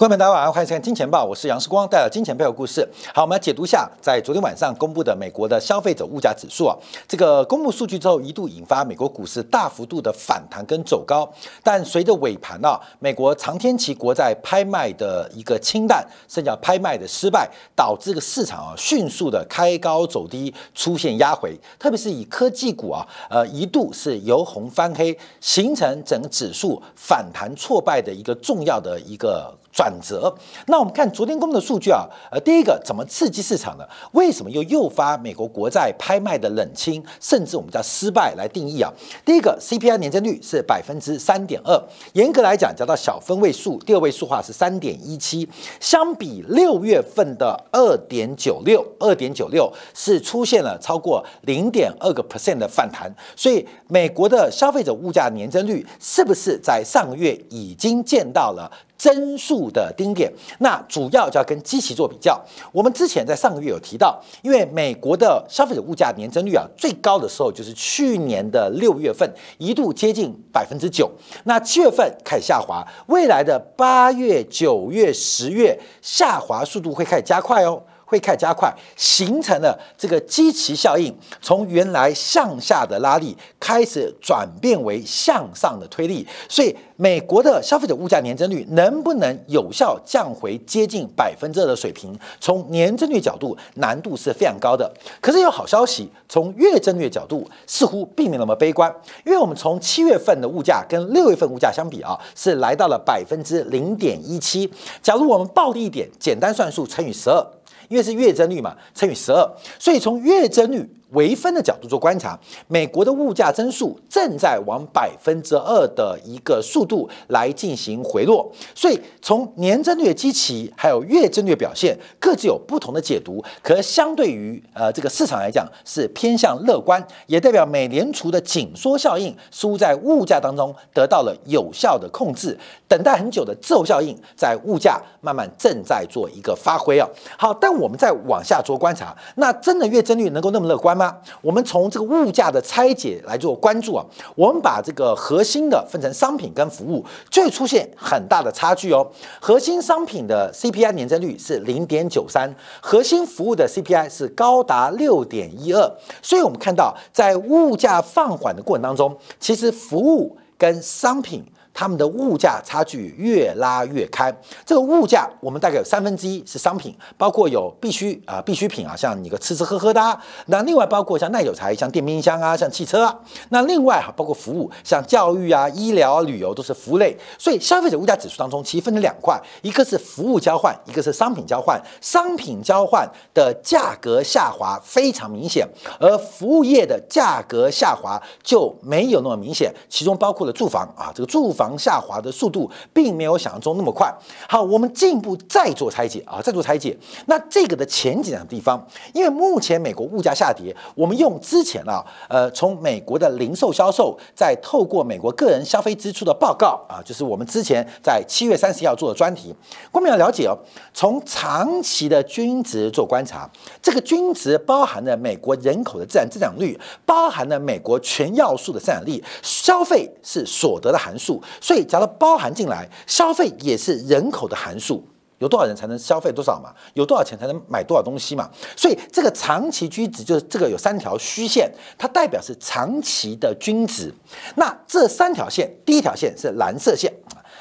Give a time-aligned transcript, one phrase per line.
[0.00, 2.88] 观众朋友大家好，欢迎收看《金钱报》，我是杨世光，带来金钱背后故事。
[3.14, 6.74] 好，我们来解读一下，在昨天晚上公布的美国的消费者物价指数啊，
[7.06, 11.30] 这个公布数据之后，一度引发美国股市大幅度的反弹跟走高，
[11.62, 17.46] 但随着尾盘啊，美国长天期国债拍卖的一个清淡，甚至拍卖的失败，
[17.76, 29.54] 导致这个市场啊迅速的开高走低，出现压回，特别是以科技股啊，呃，一度是由红翻黑，形成整个指数反弹挫败的一个重要的一个。
[29.72, 30.34] 转折。
[30.66, 33.84] 那我们看昨天公布的数据啊，呃，第一个怎么刺激市场呢？
[34.12, 38.92] 为什么又诱发美国国债拍卖的冷清，甚至我们叫失败来定义啊？
[39.24, 41.80] 第一个 CPI 年增率是百分之三点二，
[42.14, 45.48] 严格来讲，讲到小分位数，第二位数化是三点一七，
[45.78, 53.12] 相比六月份的二点九六，二点九六是出现了超过零点二个 percent 的反弹。
[53.36, 58.70] 所以美国的消费者物价年增率是不是在上个月已经见到了？
[59.00, 62.38] 增速的丁点，那主要就要跟基期做比较。
[62.70, 69.26] 我们之前在上个月有提到，因为美国的消费者物价年增率啊，最高的时候就是去年的六月份，
[69.56, 71.10] 一度接近百分之九。
[71.44, 77.82] 那七月份开始下滑，未来的八月、九月、十月下滑速度会开始加快哦。
[78.10, 86.26] 会开始加快，形成了这个基期效应，从原来向下的拉力开始转变为向上的推力。
[86.48, 92.12] 所以，美国的消费者物价年增率能不能有效降回接近百分之二的水平？
[92.40, 94.92] 从年增率角度，难度是非常高的。
[95.20, 98.92] 可是有好消息，从月增率角度似乎并没有那么悲观，
[99.24, 104.68] 因为我们从七月份的物价跟六月份物价相比啊，是来到了百分之零点一七。
[105.00, 107.46] 假如我们暴力一点，简单算数乘以十二。
[107.90, 110.88] 因为是月增率嘛，乘以十二，所以从月增率。
[111.10, 132.56] 微分的角度做观察，美国的物价增速正在往百分之二的一个速度来进行回落，所以从年增率基期还有月增率表现各自有不同的解读，可相对于呃这个市场来讲是偏向乐观，也代表美联储的紧缩效应似乎在物价当中得到了有效的控制，
[132.86, 137.08] 等待很久的滞后效应在物价慢慢正在做一个发挥啊。
[137.36, 140.99] 好，但我们再往下做观察，那真的月增率能够那么乐观？
[141.00, 141.16] 吗？
[141.40, 144.04] 我们从这个物价的拆解来做关注啊，
[144.36, 149.10] 我们把这个核心的分成商品跟服务，就会出现很大的差距哦。
[149.40, 155.90] 核心商品的 CPI 年增率是零点九三，核心服务的 CPI 是高达六点一二。
[156.20, 161.42] 所以，我们看到在物价放缓的过程当中，其实服务跟商品。
[161.80, 164.30] 他们的物价差距越拉越开，
[164.66, 185.66] 这个物价我们大概有三分之一是商品，包括有必须啊必需品啊，像你个吃吃喝喝的，那另外包括像耐久材，像电冰箱啊，像汽车啊，那另外哈包括服务，像教育啊、医疗、旅游都是服务类，所以消费者物价指数当中其实分成两块，一个是服务交换，一个是商品交换，商品交换的价格下滑非常明显，
[185.98, 191.54] 而服务业的价格下滑就没有那么明显，其中包括了住房啊，这个住。
[191.60, 194.12] 房下滑的速度并没有想象中那么快。
[194.48, 196.96] 好，我们进一步再做拆解啊，再做拆解。
[197.26, 209.54] 那这个的前景的地方，因为目前美国物价下跌，我们用之前啊，呃，从美国的零售销售，再透过美国个人消费支出的报告啊，就是我们之前在七月三十号做的专题，
[209.92, 210.56] 我们要了解哦，
[210.92, 213.48] 从长期的均值做观察，
[213.82, 221.42] 这个均值包含了美国人口的自然增长率，包含了美国全要素的生产力，消费是所得的函数。
[221.60, 225.02] 所以，假如包含进来，消费也是人口的函数，
[225.38, 226.74] 有多少人才能消费多少嘛？
[226.94, 228.50] 有多少钱才能买多少东西嘛？
[228.76, 234.12] 所以，这个长期均值就是这个有三条虚线，它代表是长期的均值。
[234.56, 237.12] 那这三条线，第一条线是蓝色线，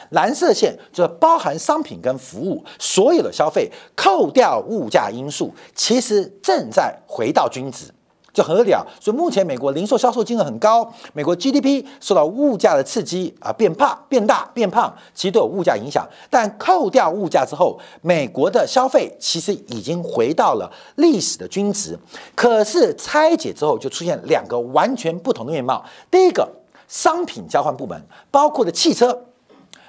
[0.10, 7.86] 蓝色线就是包含商品跟服务所有的消费，扣掉物价因素，其实正在回到均值。
[8.34, 16.08] 就很合理啊，所以目前美国零售销售金额很高，美国 GDP 受到物价的刺激啊，变胖、变大、变胖，其实都有物价影响。
[16.30, 21.98] 但扣掉物价之后，美国的消费其实已经回到了历史的均值。
[22.36, 25.84] 可是拆解之后，就出现两个完全不同的面貌。
[26.12, 26.48] 第一个，
[26.88, 29.26] 商品交换部门，包括的汽车，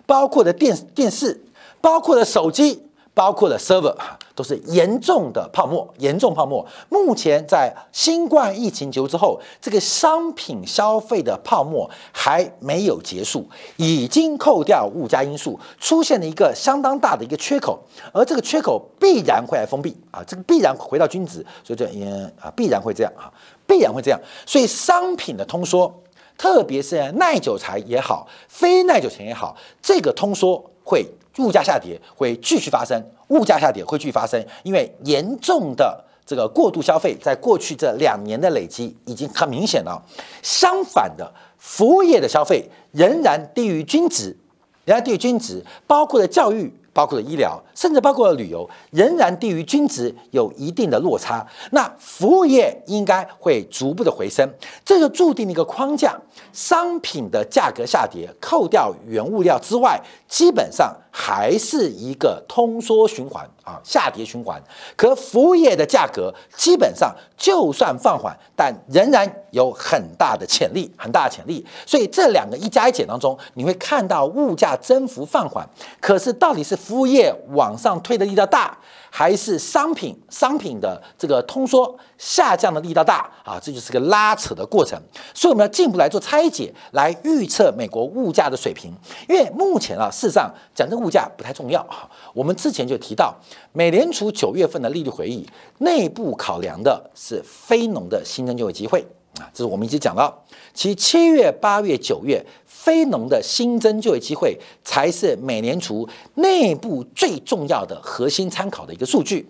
[0.06, 1.44] 包括的电电视，
[1.80, 2.82] 包括的手机。
[3.12, 3.92] 包括了 server
[4.40, 6.66] 都是严重的泡沫，严重泡沫。
[6.88, 13.46] 目前在新冠疫情结束之后，这个商品消费的泡沫还没有结束，
[13.76, 17.78] 已经扣掉物价因素，出现了一个相当大的一个缺口，
[18.14, 23.30] 而这个缺口必然会来封闭啊，这个必然回到均值，所以这嗯啊必然会这样啊，
[23.66, 24.18] 必然会这样。
[24.46, 25.92] 所以商品的通缩，
[26.38, 31.06] 特别是耐久材也好，非耐久材也好，这个通缩会。
[31.38, 40.00] 物价下跌会继续发生，物价下跌会继续发生，因为严重的这个过度消费在过去这两年的累积已经很明显了。
[40.42, 44.36] 相反的，服务业的消费仍然低于均值，
[44.84, 46.72] 仍然低于均值，包括了教育。
[46.92, 51.46] 包括了医疗，甚至包括了旅游，仍然低于均值，有一定的落差。
[51.70, 54.46] 那服务业应该会逐步的回升，
[54.84, 56.20] 这就注定了一个框架：
[56.52, 64.60] 商品的价格下跌，扣掉原物料之外，基本上还是一个通缩循环啊，下跌循环。
[64.96, 71.64] 可服务业的价格基本上就算放缓，但仍然有很大的潜力，很大的潜力。
[71.86, 75.64] 所以这两个一加一减当中，你会看到物价增幅放缓。
[76.00, 76.80] 可是到底是？
[76.80, 78.76] 服务业往上推的力道大，
[79.10, 83.60] 还是商品商品的这个通缩下降的力道大啊？
[83.62, 84.98] 这就是个拉扯的过程。
[85.34, 88.92] 所以我们要进一步来做拆解，来预测美国物价的水平。
[89.28, 92.08] 因为目前啊，事实上讲真物价不太重要啊。
[92.32, 93.34] 我们之前就提到，
[93.72, 95.44] 美联储九月份的利率会议
[95.78, 99.04] 内部考量的是非农的新增就业机会
[99.40, 100.44] 啊，这是我们一直讲到。
[100.72, 102.44] 其七月、八月、九月。
[102.82, 109.46] 非农的新增就业机会才是美联储内部最重要的核心参考的一个数据，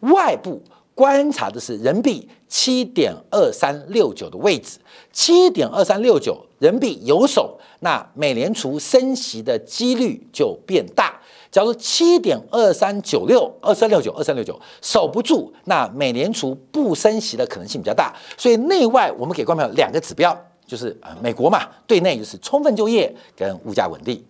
[0.00, 0.62] 外部
[1.00, 4.78] 观察的是人民币七点二三六九的位置，
[5.10, 11.18] 七点二三六九人民币有守，那美联储升息的几率就变大。
[11.50, 18.14] 假如七点二三九六二三六九二三六九守不住，那美联储不升息的可能性比较大。
[18.36, 20.38] 所以内外我们给观众两个指标。
[20.66, 24.22] 就是呃，美国嘛，对内就是充分就业跟物价稳定，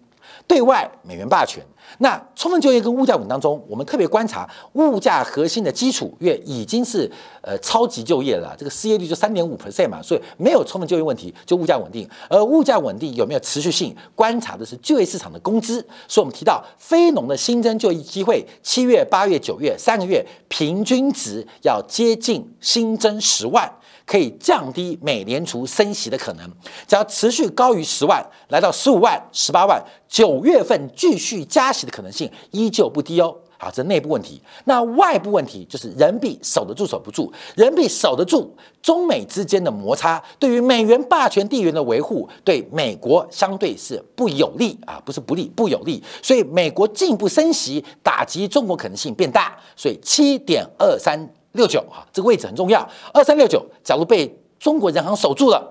[0.51, 1.65] 对外美元霸权。
[1.99, 7.09] 那充分就业跟物价稳当中，我们特别观察物价核心的基础，因为已经是
[7.41, 12.09] 呃超级就业了，这个失业率就三点五 percent 嘛，所以没有充分就业问题，就物价稳定。
[12.29, 15.81] 而物价稳定有没有持续性，观察的是就业市场的工资。
[16.09, 23.71] 所以我们提到非农的新增就业机会，七月、八月、九月三个月平均值要接近新增十万。
[24.11, 26.51] 可以降低美联储升息的可能，
[26.85, 33.33] 只要持续高于十万，来到十五万、十八万，九月份继续加息的可能性依旧不低哦。
[33.57, 34.43] 好，这内部问题。
[34.65, 38.53] 那外部问题就是人民币守得住守不住，人民币守得住，
[38.83, 46.03] 中美之间的摩擦对于美元霸权地缘的维护，对美国相对是不有利啊，不是不利，不有利。
[46.21, 49.57] 所以美国进一步升息，打击中国可能性变大。
[49.77, 51.33] 所以七点二三。
[51.53, 52.89] 六九哈，这个位置很重要。
[53.13, 55.63] 二三六九，假如被中国人行守住了，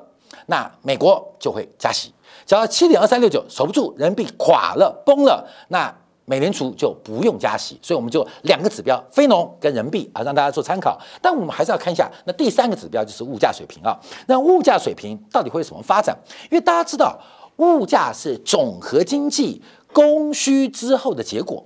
[0.47, 2.13] 那美国就会加息。
[2.45, 5.95] 假如七点二三六九守不住，人民币垮了、崩了，那
[6.25, 7.79] 美联储就不用加息。
[7.81, 10.99] 所以我们就两个指标，非农跟人民币啊，让大家做参考。
[11.21, 13.97] 但我们还是要看一下，那第三个指标就是物价水平啊。
[14.27, 16.17] 那物价水平到底会有什么发展？
[16.51, 17.17] 因为大家知道，
[17.57, 19.61] 物价是总和经济
[19.93, 21.63] 供需之后的结果，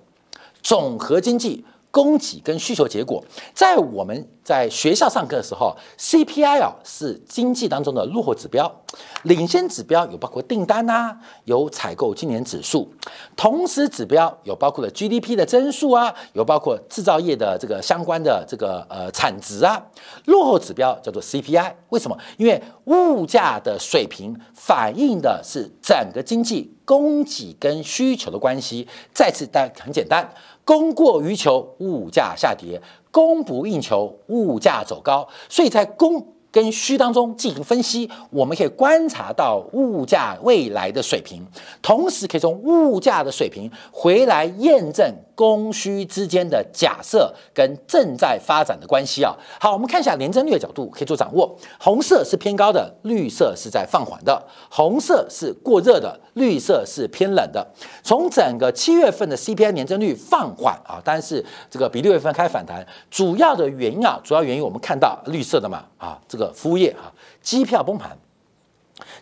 [0.62, 1.65] 总和经济。
[1.93, 3.23] 供给跟需求结果，
[3.53, 8.81] 在我们在学校上课的时候，CPI 啊是经济当中的落后指标，
[9.21, 12.91] 领先指标有包括订单啊，有采购今年指数，
[13.35, 19.79] 同时指标有包括了 GDP 的增速啊，有包括制造业的这个相关的这个呃产值啊，
[20.25, 22.17] 落后指标叫做 CPI，为什么？
[22.37, 28.87] 因为物价的水平反映的是整个经济供给跟需求的关系。
[29.13, 30.27] 再次，但很简单。
[30.65, 32.79] 供过于求，物价下跌；
[33.12, 35.27] 供不应求，物价走高。
[35.50, 41.43] 所以在供跟需当中进行分析，我们可以观察到物价未来的水平，
[41.82, 45.12] 同时可以从物价的水平回来验证。
[45.35, 51.57] 供需之间的假设跟正在发展的关系啊，好，我们看一下年增率的角度可以做掌握。
[51.79, 54.41] 红色是偏高的，绿色是在放缓的。
[54.69, 57.65] 红色是过热的，绿色是偏冷的。
[58.03, 67.11] 从整个七月份的 CPI 年增率放缓啊，但是这个比六月份开始反弹，主要的原因啊，主要原因我们看到绿色的嘛啊，这个服务业啊，
[67.41, 68.17] 机票崩盘，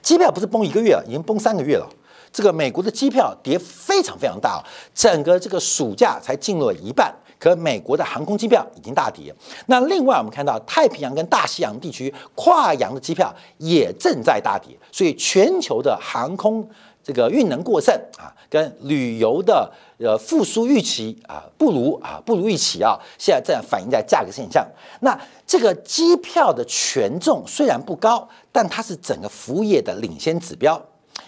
[0.02, 1.88] 机票不是崩一个月了，已经崩三个月了。
[2.34, 4.64] 这个美国的机票跌非常非常大，
[4.96, 9.34] 整个这个暑假才进入了一半，可美国的航空机票已经大跌。
[9.66, 16.68] 那另外我们看到太平洋跟大西洋地区跨洋的机票也正在大跌，所以全球的航空
[17.04, 24.66] 这个运能过剩啊，跟旅游的呃复苏预期啊不如啊不如预期啊，现在正反映在价格现象。
[25.02, 30.82] 那这个机票的权重虽然不高，但它是整个服务业的领先指标。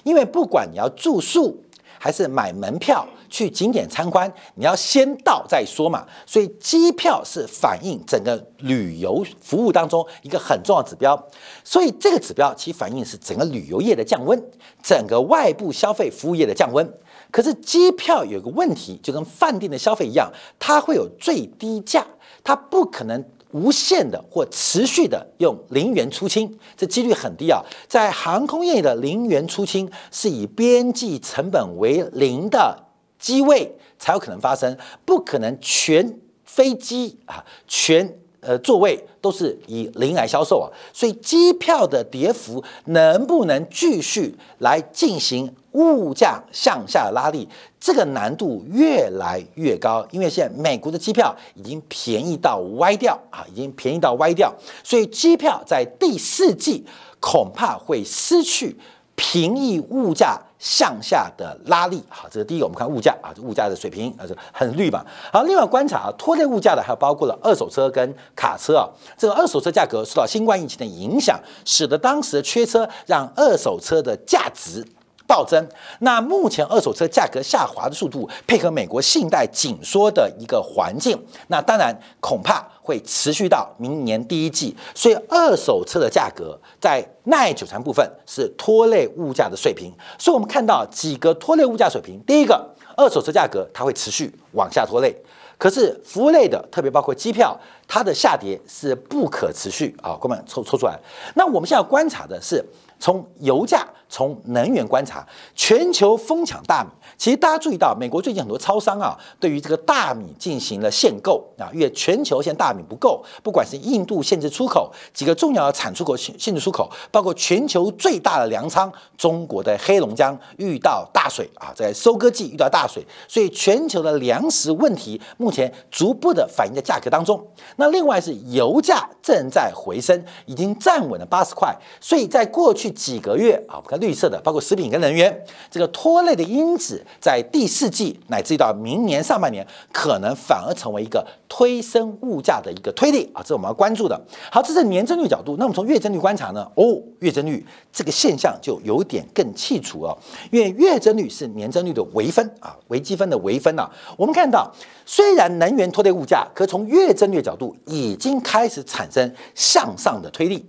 [0.03, 1.63] 因为不管你要住宿
[1.98, 6.05] 还是买门票去景点参观，你要先到再说嘛。
[6.25, 11.17] 所以机票是反映整个旅游服务当中一个很重要指标。
[11.63, 14.41] 所以这个指标其反映是整个旅游业的降温，
[14.81, 16.93] 整个外部消费服务业的降温。
[17.31, 22.05] 可是机票有个问题，就跟饭店的消费一样，它会有最低价，
[22.43, 27.63] 它不可能无限的或持续的用零元出清，这几率很低啊。
[27.88, 32.77] 在航空业的零元出清，是以边际成本为零的
[33.17, 38.19] 机位才有可能发生，不可能全飞机啊全。
[38.45, 47.48] 呃，座位都是以零来销售啊，所以机票的跌幅能不能继续来进行物价向下拉力，
[47.80, 54.53] 这个难度越来越高，因为现在美国的机票已经便宜到歪掉啊，已经便宜到歪掉，
[54.84, 56.86] 所以机票在第四季
[57.20, 58.75] 恐怕会失去
[59.15, 60.39] 平抑物价。
[60.63, 62.65] 向下的拉力，好，这是第一个。
[62.65, 65.06] 我们看物价啊，这物价的水平啊，这很绿嘛。
[65.30, 68.88] 好，另外观察啊，拖累物价的还有包括了二手车跟卡车啊。
[69.18, 74.82] 这个二手车价格受到新冠疫情的影响，使得当时的缺车让二手车的价值。
[75.27, 75.68] 暴增。
[76.00, 84.75] 那目前二手车价格下滑的速度，配合美国信贷紧缩的一个环境，那当然恐怕会持续到明年第一季。
[84.94, 89.92] 所以二手车的价格在耐久材部分是拖累物价的水平。
[90.18, 92.22] 所以我们看到几个拖累物价水平。
[92.27, 95.15] 第一个，二手车价格它会持续往下拖累。
[95.58, 100.18] 可是服务类的，特别包括机票，它的下跌是不可持续啊。
[100.20, 101.00] 哥们抽抽出来。
[101.36, 102.63] 那我们现在观察的是。
[103.00, 106.89] 从油价、从能源观察，全球疯抢大米。
[107.17, 127.43] 其实大家注意到，美国最近很多超商啊，对于这个大米进行了限购啊，因为全球现在大米不够，不管是印度限制出口，几个重要的产出口限限制出口，包括全球最大的粮仓中国的黑龙江遇到大水啊，在收割季遇到大水，所以全球的粮食问题目前逐步的反映在价格当中。
[127.77, 132.84] 那另外是油价正在回升，已经站稳了八十块，所以在过去。
[132.93, 144.22] 几个月啊，我看绿色的，包括食品跟能源，这个拖累的因子，在第四季乃至于到明年上半年，可能反而成为一个推升物价的一个推力啊，这是我们要关注的。
[144.51, 146.69] 好，这是年增率角度，那我们从月增率观察呢？
[146.75, 150.17] 哦，月增率这个现象就有点更清楚哦，
[150.51, 153.89] 因为月增率是年增率的微分啊，微积分的微分啊。
[154.17, 154.69] 我们看到，
[155.05, 160.65] 虽然能源拖累物价，可从月增率角度已经开始产生向上的推力。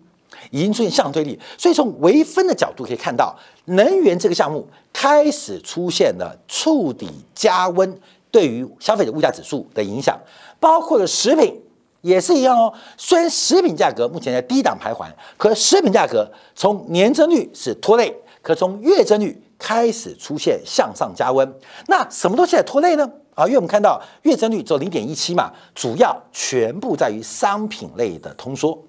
[0.55, 7.99] 已经出现向推力，所以从微分的角度可以看到，能源这个项目开始出现了触底加温，
[8.31, 10.17] 对于消费者物价指数的影响，
[10.61, 11.61] 包括了食品
[12.03, 12.73] 也是一样哦。
[12.97, 21.53] 虽然食品价格目前在低档徘徊，可食品价格从年增率是拖累，可从月增率开始出现向上加温。
[21.89, 23.11] 那什么东西在拖累呢？
[23.35, 28.81] 啊，因为我们看到月增率只有零点一七嘛，主要全部在于商品类的通缩。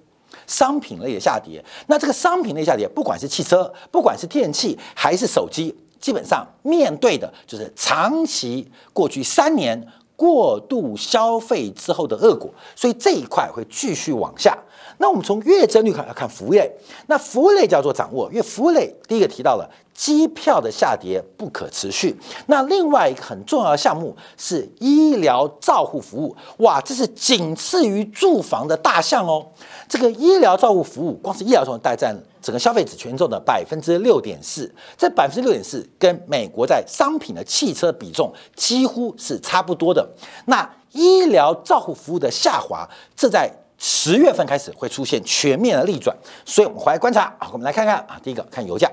[0.48, 14.58] 商品类的下跌，那这个商品类下跌，不管是汽车，不管是电器，还是手机，基本上面对的就是长期过去三年过度消费之后的恶果，所以这一块会继续往下。
[14.98, 16.72] 那我们从月增率看，要看服务类，
[17.08, 19.70] 那服务类叫做掌握，因为服务类第一个提到了。
[19.96, 22.16] 机票的下跌不可持续。
[22.48, 29.48] 那另外一个很重要的项目是医疗照护服务，哇，这是仅次于住房的大项哦。
[29.88, 40.06] 这个医疗照护服务，光是医疗照护代占整个消费者权重的百分之六点四，这百分之六点四跟美国在商品的汽车比重几乎是差不多的。
[40.46, 42.86] 那医疗照护服务的下滑，
[43.16, 48.92] 这在十月份开始会出现全面的逆转，所以我们回来观察啊，我们来看看啊，第一个看油价。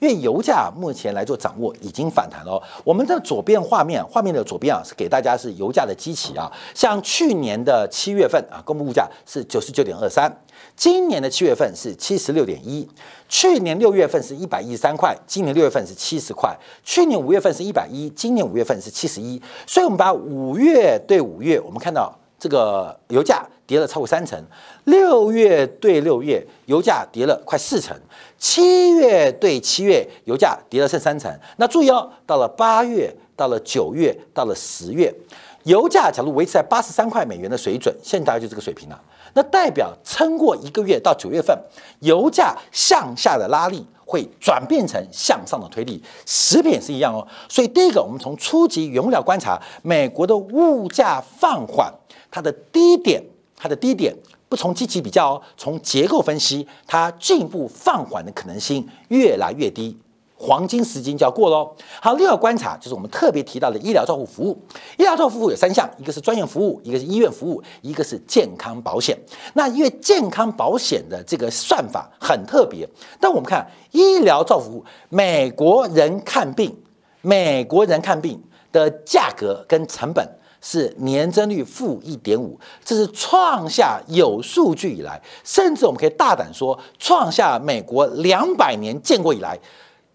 [0.00, 2.60] 因为油价目前来做掌握已经反弹了。
[2.82, 6.50] 我们的左边画面，画面的左边啊是给大家是油价的基期啊。
[6.74, 10.34] 像去年的七月份啊，公布物价是九十九点二三，
[10.74, 12.88] 今年的七月份是七十六点一，
[13.28, 19.40] 去年六月份是一百一十三块，今年六月份是七十块，去年五月份是一百一，今年五月份是七十一。
[19.66, 24.36] 所以，我们把五月对五月，我们看到这个油价跌了超过三成；
[24.82, 27.96] 六月对六月，油价跌了快四成。
[28.36, 31.32] 七月对七月，油价跌了剩三成。
[31.56, 35.14] 那注意哦，到了八月，到了九月，到了十月，
[35.62, 39.00] 油价假如维持在八十三块美元的水准，现在大概就这个水平了。
[39.34, 41.56] 那代表撑过一个月到九月份，
[42.00, 46.02] 油价向下的拉力会转变成向上的推力。
[46.26, 47.24] 食品是一样哦。
[47.48, 51.94] 所以第一个，我们从初级原料观察，美国的物价放缓，
[52.32, 53.22] 它的低点，
[53.60, 54.16] 它的低点。
[54.48, 59.96] 不从积极比较哦，从结构分析，它进一步放缓的可能性越来越低，
[60.36, 61.72] 黄金时间就要过喽。
[62.02, 64.60] 好，另外观察就是我们特别提到的医疗照护服务，
[64.98, 69.16] 医疗照护服务有三项，一个是专业服务，一个是医院服务，一个是健康保险。
[69.54, 72.84] 那因为健康保险的这个算法很特别，
[73.20, 76.76] 但我们看医疗照护服务，美国人看病
[77.20, 80.28] 美国人看病的价格跟成本
[80.60, 89.58] 是年增率负一点五，这是创下有数据以来，甚至我们可以大胆说，创下美国两百年建国以来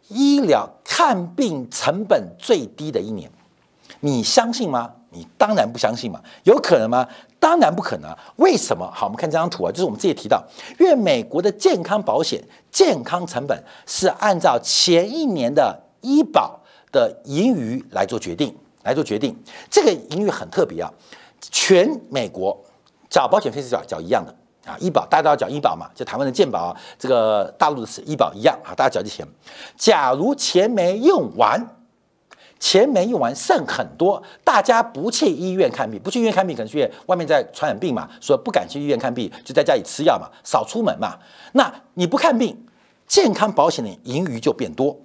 [0.07, 3.29] 医疗看病成本最低的一年。
[4.01, 4.91] 你相信吗？
[5.09, 6.21] 你当然不相信嘛。
[6.43, 7.07] 有可能吗？
[7.39, 8.15] 当然不可能。
[8.35, 8.87] 为什么？
[8.93, 10.43] 好，我们看这张图啊，就是我们之前提到，
[10.79, 16.59] 因为美国的健康保险健康成本是按照前一年的医保
[16.91, 19.37] 的盈余来做决定，来做决定。
[19.69, 20.89] 这个盈余很特别啊，
[21.41, 22.57] 全美国
[23.09, 24.33] 缴保险费是缴缴一样的
[24.65, 29.27] 啊，医保大家都要缴医保嘛，就台湾的健保，这个大陆的是医保一样啊，大家缴这钱。
[29.75, 31.67] 假如钱没用完。
[32.57, 41.19] 钱没用完，剩很多，大家不去医院看病，不去医院看病，可能去外面在传染病嘛，所以不敢去医院看病，就在家里吃药嘛，少出门嘛。
[41.51, 42.65] 那你不看病，
[43.05, 44.97] 健康保险的盈余就变多，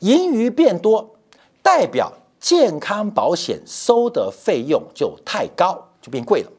[0.00, 1.16] 盈余变多，
[1.62, 2.12] 代表
[2.44, 6.50] 健康保险收的费用就太高，就变贵了，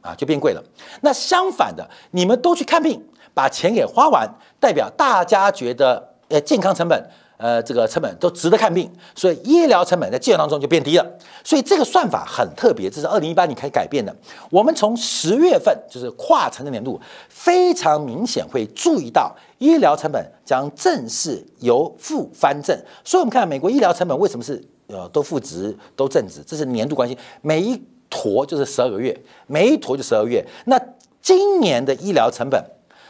[0.00, 0.64] 啊，就变贵了。
[1.02, 3.00] 那相反的，你们都去看病，
[3.32, 7.10] 把钱给花完，代表大家觉得，呃，健康成本。
[7.36, 11.06] 呃，这个成本都值得看病，所以医疗成本在计算当中就变低了。
[11.42, 14.14] 所以这个算法很特别，这是二零一八年开始改变的。
[14.50, 22.78] 我们从十月份就是跨城的年度，非常明显会注意到医疗成本将正式由负翻正。
[23.02, 27.16] 所以我们看美国医疗成本为什么是呃都负值都正值，这是年度关系。
[27.42, 29.16] 每一坨就是十二个月，
[29.46, 30.44] 每一坨就十二月。
[30.66, 30.80] 那
[31.22, 32.62] 今年的医疗成本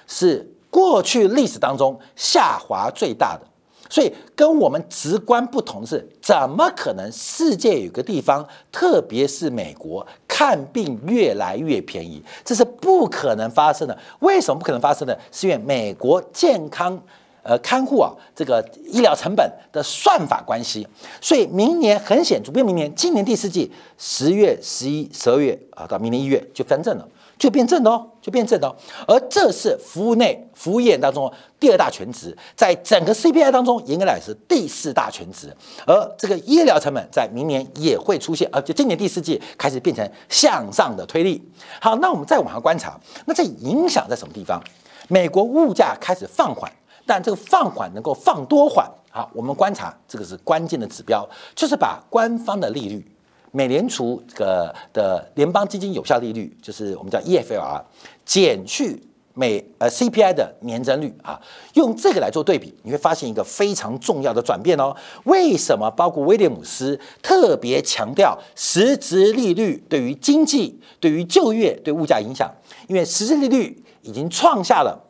[0.06, 3.46] 是过去历史当中下滑最大的。
[3.92, 12.22] 所以跟我们直观不同的是，怎么可能世界有个地方，特别是美国，看病越来越便宜？
[12.44, 13.98] 这是不可能发生的。
[14.20, 15.16] 为什么不可能发生呢？
[15.32, 17.02] 是因为美国健康
[17.42, 20.86] 呃看护啊这个医疗成本的算法关系。
[21.20, 27.08] 所以明年很显著，不明年，今年第四季十月、十一、十二月啊，到明年一月就翻正了。
[27.38, 28.76] 就变正的哦，就变正的哦，
[29.08, 35.50] 而这是服务内服务业当中第二大全职，在整个 CPI 当中，应该来是第四大全职，
[35.86, 41.42] 而这个医疗成本在明年也会出现，而且今年第四季开始变成向上的推力。
[41.80, 44.62] 好，那我们再往下观察，那这影响在什么地方？
[45.08, 46.70] 美国物价开始放缓，
[47.06, 48.90] 但这个放缓能够放多缓？
[49.10, 53.04] 好，我们观察这个是关键的指标，就是把官方的利率。
[53.52, 57.82] 美联储这个的联邦基金有效利率，就是我们叫 EFLR，
[58.24, 59.02] 减去
[59.34, 61.40] 美呃 CPI 的年增率啊，
[61.74, 64.94] 用这个来做对比，你会发现一个非常重要的转变哦。
[65.24, 65.90] 为什么？
[65.90, 72.48] 包括威廉姆斯特别强调实质利率对于经济、对于就业、对物价影响，
[72.86, 75.09] 因为实质利率已经创下了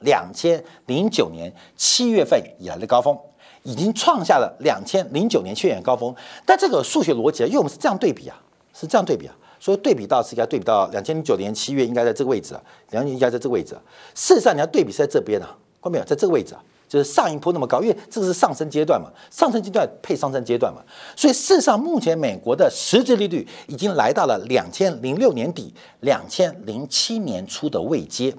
[0.00, 3.18] 两千零九年七月份以来的高峰。
[3.64, 6.14] 已经创下了两千零九年七月高峰，
[6.46, 8.40] 但这个数学逻辑啊，因为我们是这样对比啊，
[8.72, 13.82] 是这样对比啊，所以对比到是应该对比到两千零九年七月应该在这个位置啊，两千应该在这个位置啊。
[14.14, 20.80] 事实上你要对比是在这边啊，看没有，在这个位置啊，就是上一波那么高，因为这个是上升阶段嘛，上升阶段配上升阶段嘛，
[21.14, 28.32] 所以事实上目前美国的实质利率已经来到了两千零六年底、两千零七年初的位阶，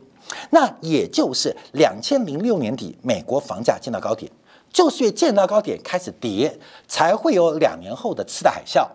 [0.50, 4.32] 那也就是两千零六年底美国房价见到高点。
[4.72, 6.56] 就是因为见到高点开始跌，
[6.88, 8.88] 才会有两年后的次贷海啸。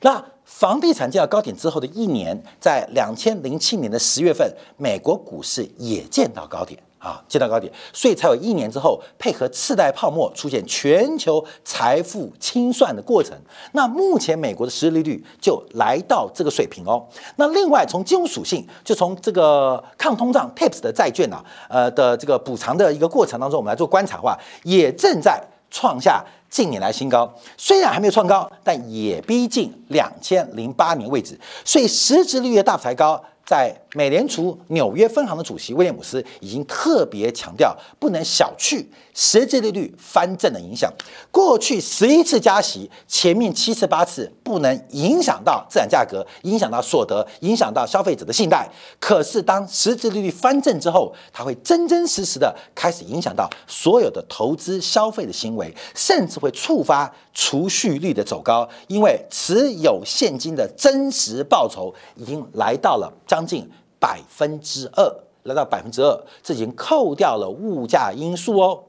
[0.00, 6.82] 那房地产见到高点之后的一年，在两千零七年的十月份，美国股市也见到高点。
[7.00, 13.34] 啊，见到高点，所以才有一年之后配合次贷泡沫出现全球财富清算的过程。
[13.72, 17.02] 那目前美国的实利率就来到这个水平哦。
[17.36, 27.32] 那另外从金融属性，就从这个抗通胀 TIPS 的债券啊，呃的这个补偿的一个过程当中，我们来做观察的话，也正在创下近年来新高。
[27.56, 31.40] 虽然还没有创高，但也逼近两千零八年位置。
[31.64, 33.18] 所以实质利率的大幅抬高。
[33.46, 40.92] 在美联储纽约分行的主席威廉姆斯已经特别强调，不能小觑实际利率翻正的影响。
[41.30, 48.68] 过去十一次加息，前面七次八次不能影响到资产价格，影响到所得，影响到消费者的信贷。
[49.00, 63.12] 可是当实际利率翻正之后，它会真真实实的开始影响到所有的投资消费的行为，甚至会触发储蓄率的走高，因为持有现金的真实报酬已经来到了。
[63.26, 63.68] 将近
[64.00, 68.84] 百分之二，来到百分之二，这已经扣掉了物价因素哦。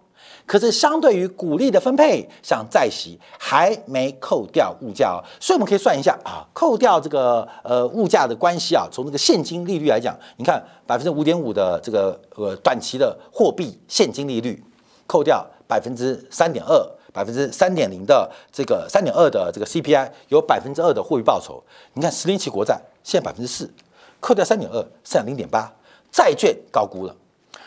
[0.46, 5.24] 可是相对于股利的分配，像债息还没扣掉物价哦。
[5.40, 14.64] 所以我们可以算一下啊，扣掉这个呃物价的关系啊，从这个现金利率来讲，你看百分之五点五的这个呃短期的货币现金利率，
[15.08, 16.76] 扣掉百分之三点二，
[17.14, 21.64] 百分之三点零的这个三点二的这个 CPI，有百分之二的货币报酬。
[21.94, 23.72] 你看十年期国债现在百分之四，
[24.22, 25.70] 扣掉三点二，剩下零点八。
[26.10, 27.14] 债券高估了，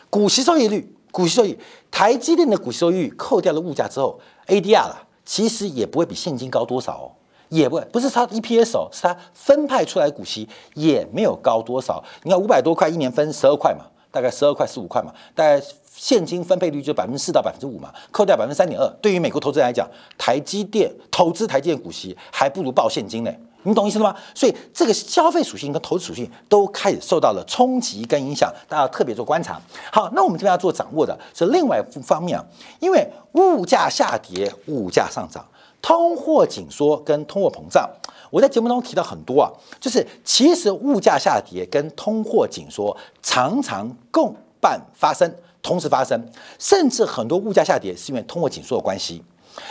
[0.08, 1.58] 股息收益率，股息收益，
[1.90, 7.12] 台积电的股息收益率扣掉了物价之后，ADR 啦，其实也不会比现金高多少哦，
[7.50, 12.02] 也不会，不是它 EPS 哦，是它分派出来股息也没有高多少。
[12.22, 15.62] 你看五百多块一年分十二块嘛，大概十二块十五块嘛，大概。
[15.96, 19.88] 现金分配率就百分之四到百分之五嘛，扣掉百分之三点二，对于美国投资人来讲，
[20.18, 23.32] 台积电投资台积电股息还不如报现金呢，
[23.64, 24.16] 你懂意思了吗？
[24.35, 29.61] 所以这个消费属性跟投资属性都开始受到了冲击跟影响，大家要特别做观察。
[29.90, 32.44] 好，那我们这边要做掌握的是另外一方面啊，
[32.79, 35.44] 因为物价下跌、物价上涨、
[35.83, 37.88] 通货紧缩跟通货膨胀，
[38.31, 39.50] 我在节目中提到很多啊，
[39.81, 45.35] 就是其实物价下跌跟通货紧缩常常共伴发生。
[45.62, 46.22] 同时发生，
[46.59, 49.24] 甚至很多物价下跌是因为通货紧缩的关系，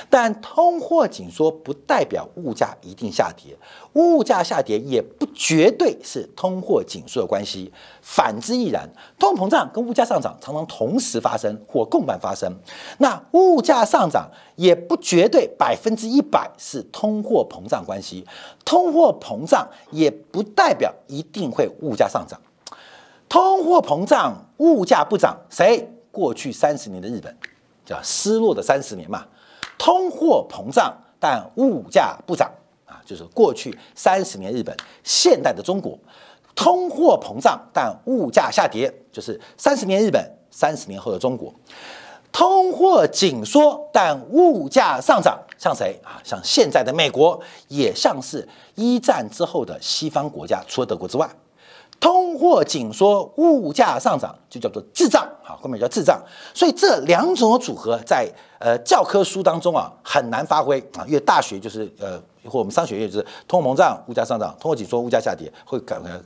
[0.09, 3.57] 但通货紧缩不代表物价一定下跌，
[3.93, 8.89] 物价下跌也不绝对是通货紧缩的关系，反之亦然。
[9.19, 12.53] 通膨胀跟物价上涨常常同时发生或共伴发生，
[12.99, 18.25] 那物价上涨也不绝对百分之一百是通货膨胀关系，
[18.63, 22.39] 通货膨胀也不代表一定会物价上涨。
[23.27, 25.89] 通货膨胀，物价不涨，谁？
[26.11, 27.35] 过去三十年的日本，
[27.83, 29.25] 叫失落的三十年嘛。
[29.83, 32.49] 通货膨胀，但物价不涨
[32.85, 34.73] 啊，就是过去三十年日本。
[35.03, 35.99] 现代的中国，
[36.55, 41.53] 通货膨胀，但物价下跌，就是三十年日本，三十年后的中国。
[42.31, 46.15] 通货紧缩，但物价上涨，像谁啊？
[46.23, 51.29] 像现在的美国，也像是一战之后的西方国家，除了德国之外。
[52.03, 56.21] 通货紧缩，物价上涨，就叫做滞胀，好，后面叫滞胀。
[56.53, 66.21] 所以这两种组合在呃教科书当中啊很难发挥啊，因为大学就是呃或我们商学院就是通货膨胀、物价上涨，通货紧缩、物价下跌会可能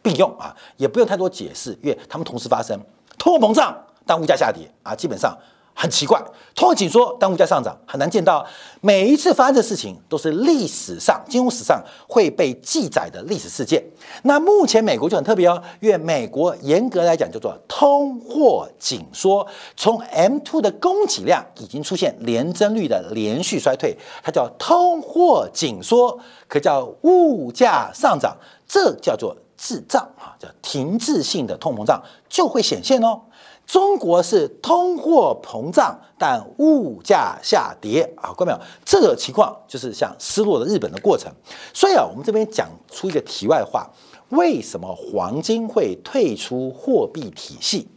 [0.00, 2.78] 并用啊，也不用太多解释，因为它们同时发生。
[3.18, 5.36] 通货膨胀但物价下跌啊，基本上。
[5.78, 6.18] 很奇怪，
[6.54, 8.44] 通货紧缩但物价上涨很难见到。
[8.80, 13.84] 每一次发生的事情都是历史上金融史上会被记载的历史事件。
[14.22, 28.34] 那目前美国就很特别哦，因为美国严格来讲叫做通货紧缩，从 M two 的供给量已经出现年增率的连续衰退，它叫通货紧缩，可叫物价上涨，
[28.66, 33.20] 这叫做滞胀啊，叫停滞性的通膨胀就会显现哦。
[33.66, 38.58] 中国是通货膨胀，但物价下跌啊，看到没有？
[38.84, 41.30] 这个情况就是像失落的日本的过程。
[41.74, 43.90] 所以啊，我们这边讲出一个题外话：
[44.28, 47.88] 为什么黄金会退出货币体系？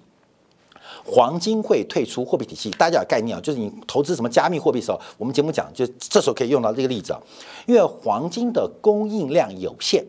[1.06, 3.40] 黄金会退出货币体系，大家有概念啊？
[3.40, 7.22] 就是你投资什么加密货币的时候，我们节目讲，就这时候可以用到这个例子啊，
[7.68, 10.04] 因为黄金的供应量有限。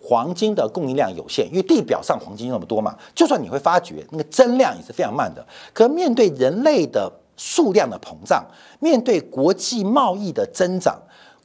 [0.00, 5.44] 黄金的供应量有限，因为地表上黄金那么多嘛，就算你会发觉那个增量也是非常慢的。
[5.72, 8.44] 可面对人类的数量的膨胀，
[8.78, 10.96] 面对国际贸易的增长，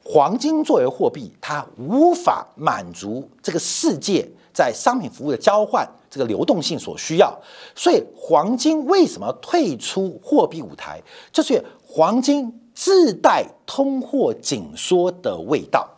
[0.04, 7.36] 黄金作为货币，它无法满足这个世界在商品服务的交换这个流动性所需要。
[7.74, 11.02] 所以，黄金为什么退出货币舞台？
[11.32, 15.88] 就是黄金自带通货紧缩的味道。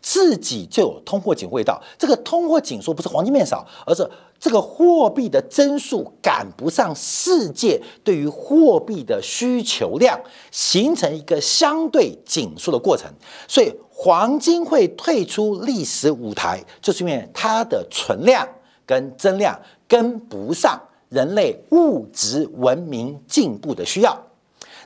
[0.00, 4.08] 自己就有通货紧味道，这个通货紧缩不是黄金面少，而是
[4.38, 10.18] 这个货币的增速赶不上世界对于货币的需求量，
[10.50, 13.10] 形成一个相对紧缩的过程。
[13.46, 18.48] 所以黄金会退出历史舞台，就是因为它的存量
[18.86, 24.18] 跟增量跟不上人类物质文明进步的需要。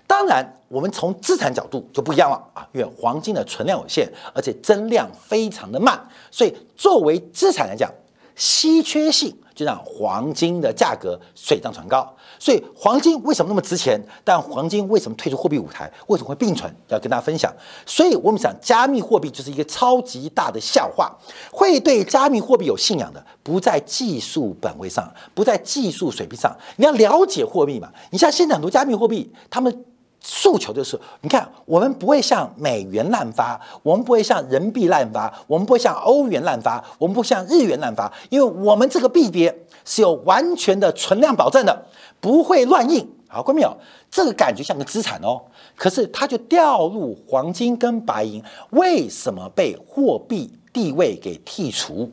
[0.06, 5.98] 当然，我们从资产角度就不一样了啊，因为黄金的存量有限，而且增量非常的慢，
[6.30, 7.90] 所以作为资产来讲，
[8.36, 12.14] 稀缺性就让黄金的价格水涨船高。
[12.38, 13.98] 所以黄金为什么那么值钱？
[14.22, 15.90] 但黄金为什么退出货币舞台？
[16.08, 16.70] 为什么会并存？
[16.88, 17.50] 要跟大家分享。
[17.86, 21.10] 所以我们想，加密货币就是一个超级大的笑话。
[21.50, 26.54] 会对加密货币有信仰的，不在技术本位上，不在技术水平上。
[26.76, 27.88] 你要了解货币嘛？
[28.10, 29.84] 你像现在很多加密货币，他们。
[30.26, 41.86] 诉求就是，你看，我们不会像美元滥发，我们不会像人民币滥发，我们不会像欧元滥发，我们不会像日元滥发，因为我们这个币别是有完全的存量保证的，
[42.20, 43.06] 不会乱印。
[43.28, 43.76] 好，看到没有？
[44.10, 45.42] 这个感觉像个资产哦，
[45.76, 52.10] 可是它就掉入黄金跟白银，为什么被货币地位给剔除？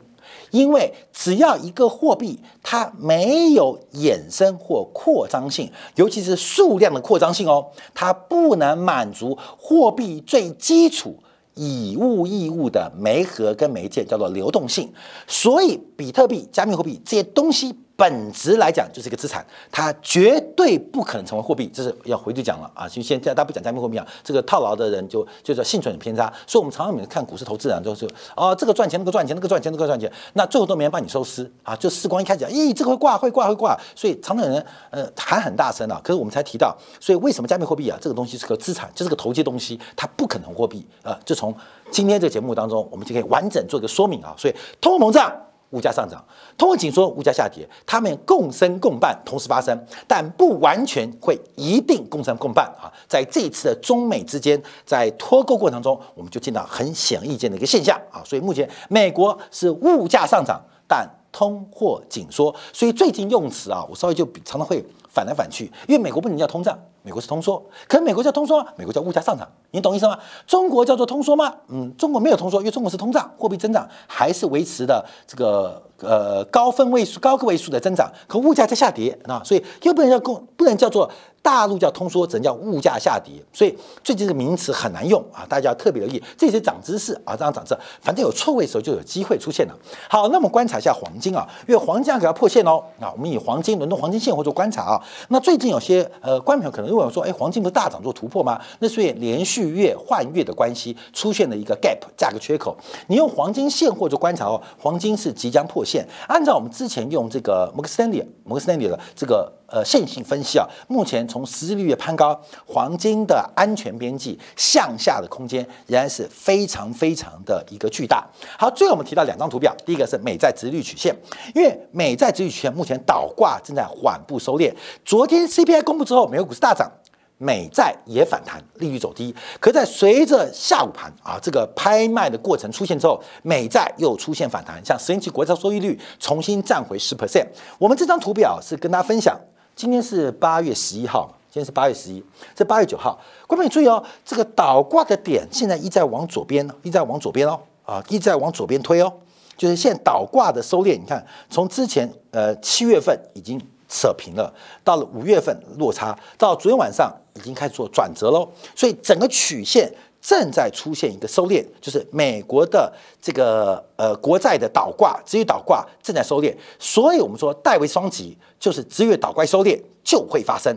[0.52, 11.16] 因为只要一个货币它没有衍生或扩张性，尤其是数量的扩张性哦，它不能满足货币最基础
[11.54, 14.92] 以物易物的媒合跟媒介，叫做流动性。
[15.26, 17.74] 所以，比特币、加密货币这些东西。
[18.02, 22.88] 本质来讲就是一个资产，它绝对不可能成为货币，这是要回去讲了啊！
[22.88, 26.26] 就现在大家不讲加密货币啊，这个套牢的人就就叫幸存偏差。
[26.44, 31.76] 所以，我们常常每次看股市投资人都是哦，这个赚钱，那个赚钱，那个赚钱，那个赚钱，那最后都没人帮你收尸啊！
[31.76, 36.00] 就时光一开始讲，咦，这个会挂，会挂，会挂，所以常常有人呃喊很大声啊。
[36.02, 41.16] 可是我们才提到，所以为什么加密货币啊这个东西是个资产，就是个投机东西，它不可能货币啊！
[41.24, 41.54] 就从
[41.92, 44.34] 今天这个节目当中，我们就可以完整做一个说明啊。
[44.36, 45.32] 所以，通货膨胀。
[45.72, 46.24] 物价上涨，
[46.56, 52.92] 通货紧缩，物价下跌，它们共生共伴，同时发生，但不完全会一定共生共伴啊！
[53.08, 58.22] 在这一次的中美之间，在脱钩过程中，我们就见到很显而易见的一个现象啊！
[58.24, 66.78] 所以目前美国是物价上涨，但通货紧缩，所以最近用词啊，我稍微就比常常会反来反去，因为美国不能叫通胀。
[67.02, 68.64] 美国是通缩，可美国叫通缩？
[68.76, 70.18] 美国叫物价上涨，你懂意思吗？
[70.46, 71.52] 中国叫做通缩吗？
[71.68, 81.10] 嗯，中国没有通缩，因为中国是通胀，货币增长还是维持的这个呃高分位数、高个位数的增长，可物价在下跌啊，所以又不能叫共，不能叫做。
[81.44, 86.22] 大陆叫通缩，只能叫物价下跌，所以最近这个名词很难用啊，大家要特别留意。
[86.38, 89.76] 这些涨知识啊，这样涨知识，反正有错位的时候就有机会出现了。
[90.08, 95.02] 好，那么观察一下黄金啊，因为黄金给它破线哦啊，我们以黄金、伦敦黄金现货做观察啊。
[95.30, 98.60] 那最近有些呃观众可能问我说，哎，黄金不是大涨做突破吗？
[98.78, 102.76] 那所以连续月换月的关系出现了一个 gap 价格缺口。
[103.06, 106.06] 你用黄金现货做观察哦，黄金是即将破线。
[106.28, 109.50] 按照我们之前用这个摩根斯丹利摩根斯丹利的这个。
[109.72, 118.22] 呃，线性分析啊，目前从实际利率攀高，黄金的安全边际向下的空间仍然是非常非常的一个巨大。
[118.58, 121.16] 好，最后我们提到两张图表，第一个是美债殖率曲线，
[121.54, 124.70] 因为美债殖率曲线目前倒挂正在缓步收敛。
[125.06, 126.92] 昨天 CPI 公布之后，美国股市大涨。
[127.38, 129.34] 美债也反弹，利率走低。
[129.58, 137.44] 可在随着下午盘啊这个拍卖的过程出现之后，美债又出现反弹，像十年期国债收益率重新站回十 percent。
[137.80, 139.36] 我们这张图表是跟大家分享。
[139.74, 142.22] 今天是八月十一号，今天是八月十一，
[142.54, 149.12] 这八月九号，观众注意哦，这个倒挂的点现在一再往左边，一再往左边哦，啊，一再往左边推哦，
[149.56, 154.52] 就是现在倒挂的收敛，你看，从之前呃七月份已经扯平了，
[154.84, 159.92] 到了五月份落差，到昨天晚上已经开始做转折喽，所以整个曲线。
[160.22, 170.72] 正在出现一个收敛，就是美国的这个呃国债的倒挂，只有倒挂正在收敛，所以我们说戴维双极就是只有倒挂收敛就会发生，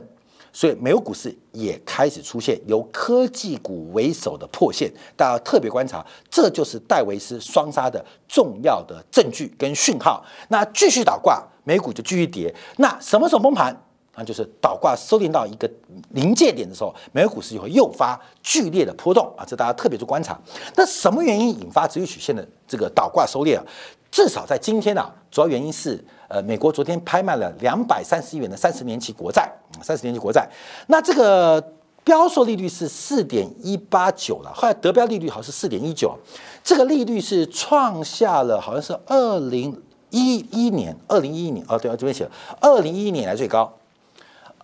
[0.52, 10.26] 所以美国股市也开始出现由科技股为首的破线，大家特别观察，这就是戴维斯双杀的重要的证据跟讯号。
[10.50, 13.85] 那继续倒挂，美股就继续跌，那什么时候崩盘？
[14.16, 15.70] 那就是倒挂收敛到一个
[16.12, 19.44] 临界点的时候，美国股市就会诱发剧烈的波动啊！
[19.46, 20.40] 这大家特别去观察。
[20.76, 23.64] 那什么原因引发直率曲线的这个倒挂收敛啊？
[24.10, 29.52] 至少在今天啊，主要原因是呃，美国昨天拍卖了两百三十亿元的三十年期国债，
[29.82, 30.50] 三十年期国债。
[30.88, 31.62] 那这个
[32.06, 36.18] 标售利率是四点一八九了，后来得标利率好像是四点一九，
[36.64, 43.74] 这个利率是创下了好像是二零一一年，二零一一年哦，对，这边写了二零一一年来最高。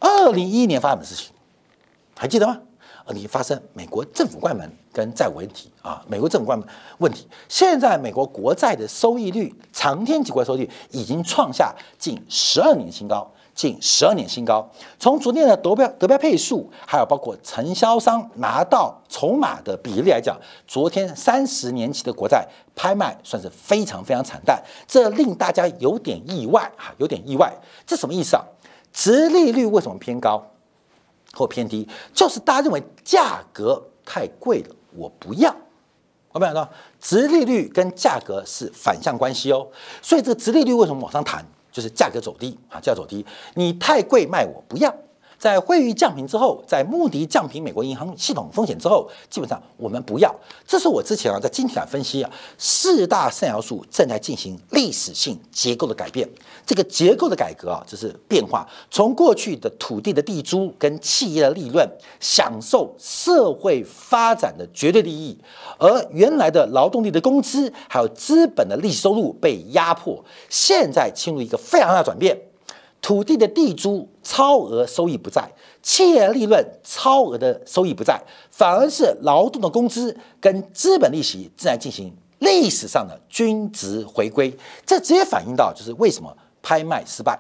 [0.02, 1.32] 二零一一年发生的事情，
[2.18, 2.60] 还记得吗？
[3.06, 7.28] 二零发生美国政府关门跟债务问题啊，美国政府关门问题。
[7.48, 14.68] 现在美国国债的收益率，长天期国债收益率已经创下近十二年新高，近十二年新高。
[15.00, 27.52] 从昨天的得标得标配数，还有包括承销商拿到筹码的比例来讲，昨天三十年期的国债拍卖算是非常非常惨淡，这令大家有点意外哈，有点意外。
[27.86, 28.44] 这什么意思啊？
[28.94, 30.46] 殖利率为什么偏高
[31.34, 31.88] 或偏低？
[32.14, 35.56] 就是大家认为价格太贵了，我不要。
[36.32, 39.68] 我们讲到，殖利率跟价格是反向关系哦。
[40.02, 41.46] 所以这个殖利率为什么往上弹？
[41.72, 43.26] 就是价格走低啊，价格走低，
[43.56, 44.94] 你太贵卖我不要。
[45.42, 50.32] 在汇率降平之后，在穆迪降平美国银行系统风险之后，基本上我们不要。
[50.68, 56.30] 这是我之前啊在经济上分析啊，四大三要素正在进行历史性结构的改变。
[56.64, 65.36] 这个结构的改革啊，就是变化，从过去的土地的地租跟企业的利润，享受社会发展的绝对利益，
[65.80, 72.38] 而原来的劳动力的工资还有资本的利息收入被压迫，现在进入一个非常大的转变。
[73.02, 87.40] 土地的地租超额收益不在，企业利润超额的收益不在，反而是劳动的工资跟资本利息正在进行历史上的均值回归，这直接反映到就是为什么拍卖失败，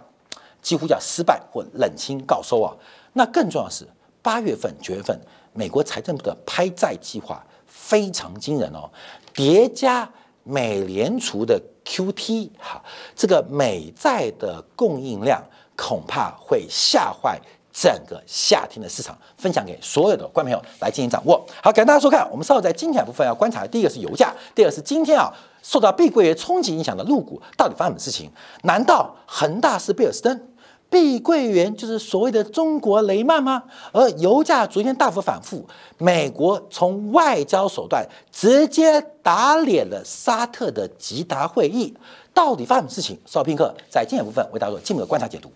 [0.62, 2.76] 几乎叫失败或冷清告收啊。
[3.14, 3.88] 那更重要的是，
[4.24, 5.20] 八月份、九月份，
[5.54, 8.90] 美国财政部的拍债计划非常惊人哦，
[9.34, 10.12] 叠加
[10.44, 12.82] 美联储的 QT 哈，
[13.16, 15.44] 这个美债的供应量
[15.76, 17.40] 恐怕会吓坏。
[17.74, 21.42] 整个夏天的市场分享给所有的观众朋友来进行掌握。
[21.64, 22.30] 好，感谢大家收看。
[22.30, 25.32] 我们稍后在精彩部分要观察第一个是油价，第二是今天啊
[25.64, 28.30] 受到碧桂园冲击影响的陆股到底发生什么事情？
[28.64, 30.38] 难道恒大是贝尔斯登，
[30.92, 33.64] 碧桂园就是所谓的中国雷曼吗？
[33.94, 35.66] 而油价昨天大幅反复，
[35.98, 41.96] 美国从外交手段直接打脸了沙特的吉达会议，
[42.34, 43.18] 到底发生什么事情？
[43.26, 45.50] 稍后片刻在今天部分为大家做进一步的观察解读。